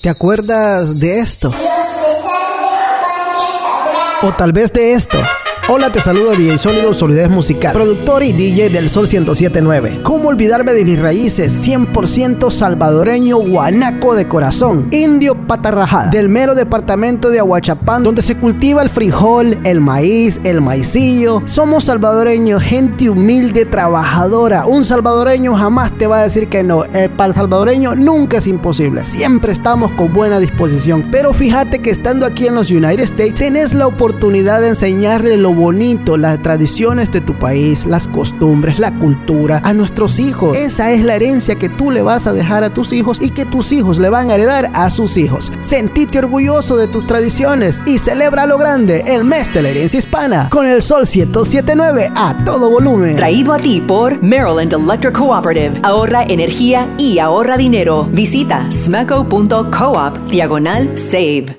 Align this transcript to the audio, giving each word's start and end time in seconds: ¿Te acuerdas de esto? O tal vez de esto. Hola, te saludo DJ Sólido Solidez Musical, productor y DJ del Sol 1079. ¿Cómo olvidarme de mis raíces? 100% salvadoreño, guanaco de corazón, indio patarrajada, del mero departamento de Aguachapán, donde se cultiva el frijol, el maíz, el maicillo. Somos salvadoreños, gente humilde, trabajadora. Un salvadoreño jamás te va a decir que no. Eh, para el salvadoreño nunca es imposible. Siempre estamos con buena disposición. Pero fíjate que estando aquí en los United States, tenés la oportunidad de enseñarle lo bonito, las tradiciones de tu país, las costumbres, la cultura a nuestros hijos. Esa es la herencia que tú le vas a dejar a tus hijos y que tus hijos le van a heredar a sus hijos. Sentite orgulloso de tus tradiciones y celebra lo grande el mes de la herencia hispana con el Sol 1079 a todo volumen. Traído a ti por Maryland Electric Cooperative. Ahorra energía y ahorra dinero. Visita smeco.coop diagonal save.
¿Te 0.00 0.08
acuerdas 0.08 0.98
de 0.98 1.18
esto? 1.18 1.52
O 4.22 4.32
tal 4.32 4.50
vez 4.50 4.72
de 4.72 4.94
esto. 4.94 5.18
Hola, 5.72 5.92
te 5.92 6.00
saludo 6.00 6.32
DJ 6.32 6.58
Sólido 6.58 6.92
Solidez 6.92 7.30
Musical, 7.30 7.72
productor 7.72 8.24
y 8.24 8.32
DJ 8.32 8.70
del 8.70 8.90
Sol 8.90 9.04
1079. 9.04 10.00
¿Cómo 10.02 10.30
olvidarme 10.30 10.72
de 10.72 10.84
mis 10.84 11.00
raíces? 11.00 11.64
100% 11.64 12.50
salvadoreño, 12.50 13.36
guanaco 13.36 14.16
de 14.16 14.26
corazón, 14.26 14.88
indio 14.90 15.36
patarrajada, 15.46 16.10
del 16.10 16.28
mero 16.28 16.56
departamento 16.56 17.30
de 17.30 17.38
Aguachapán, 17.38 18.02
donde 18.02 18.20
se 18.20 18.36
cultiva 18.36 18.82
el 18.82 18.88
frijol, 18.88 19.58
el 19.62 19.80
maíz, 19.80 20.40
el 20.42 20.60
maicillo. 20.60 21.44
Somos 21.46 21.84
salvadoreños, 21.84 22.60
gente 22.64 23.08
humilde, 23.08 23.64
trabajadora. 23.64 24.66
Un 24.66 24.84
salvadoreño 24.84 25.54
jamás 25.54 25.96
te 25.96 26.08
va 26.08 26.18
a 26.18 26.24
decir 26.24 26.48
que 26.48 26.64
no. 26.64 26.84
Eh, 26.84 27.08
para 27.16 27.28
el 27.28 27.36
salvadoreño 27.36 27.94
nunca 27.94 28.38
es 28.38 28.48
imposible. 28.48 29.04
Siempre 29.04 29.52
estamos 29.52 29.92
con 29.92 30.12
buena 30.12 30.40
disposición. 30.40 31.04
Pero 31.12 31.32
fíjate 31.32 31.78
que 31.78 31.90
estando 31.90 32.26
aquí 32.26 32.48
en 32.48 32.56
los 32.56 32.72
United 32.72 33.04
States, 33.04 33.34
tenés 33.34 33.72
la 33.72 33.86
oportunidad 33.86 34.60
de 34.60 34.70
enseñarle 34.70 35.36
lo 35.36 35.59
bonito, 35.60 36.16
las 36.16 36.42
tradiciones 36.42 37.12
de 37.12 37.20
tu 37.20 37.34
país, 37.34 37.86
las 37.86 38.08
costumbres, 38.08 38.78
la 38.78 38.92
cultura 38.98 39.60
a 39.62 39.74
nuestros 39.74 40.18
hijos. 40.18 40.56
Esa 40.56 40.90
es 40.90 41.04
la 41.04 41.14
herencia 41.14 41.54
que 41.54 41.68
tú 41.68 41.90
le 41.90 42.02
vas 42.02 42.26
a 42.26 42.32
dejar 42.32 42.64
a 42.64 42.70
tus 42.70 42.92
hijos 42.92 43.18
y 43.20 43.30
que 43.30 43.44
tus 43.44 43.70
hijos 43.70 43.98
le 43.98 44.08
van 44.08 44.30
a 44.30 44.34
heredar 44.34 44.70
a 44.72 44.90
sus 44.90 45.16
hijos. 45.16 45.52
Sentite 45.60 46.18
orgulloso 46.18 46.76
de 46.76 46.88
tus 46.88 47.06
tradiciones 47.06 47.80
y 47.86 47.98
celebra 47.98 48.46
lo 48.46 48.58
grande 48.58 49.04
el 49.06 49.24
mes 49.24 49.52
de 49.52 49.62
la 49.62 49.68
herencia 49.68 49.98
hispana 49.98 50.48
con 50.50 50.66
el 50.66 50.82
Sol 50.82 51.02
1079 51.02 52.10
a 52.16 52.34
todo 52.44 52.70
volumen. 52.70 53.16
Traído 53.16 53.52
a 53.52 53.58
ti 53.58 53.82
por 53.86 54.22
Maryland 54.22 54.72
Electric 54.72 55.16
Cooperative. 55.16 55.78
Ahorra 55.82 56.24
energía 56.24 56.88
y 56.96 57.18
ahorra 57.18 57.56
dinero. 57.56 58.08
Visita 58.10 58.66
smeco.coop 58.70 60.18
diagonal 60.30 60.96
save. 60.98 61.56